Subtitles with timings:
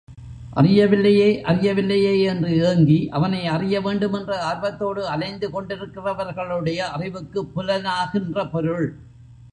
[0.55, 8.87] அறியவில்லையே, அறியவில்லையே என்று ஏங்கி அவனை அறிய வேண்டுமென்ற ஆர்வத்தோடு அலைந்து கொண்டிருக்கிறவர்களுடைய அறிவுக்குப் புலனாகின்ற பொருள்.